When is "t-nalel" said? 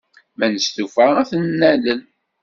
1.29-2.01